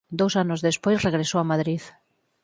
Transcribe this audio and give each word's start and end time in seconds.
Dous 0.19 0.33
anos 0.43 0.63
despois 0.67 1.03
regresou 1.07 1.39
a 1.41 1.49
Madrid. 1.51 1.81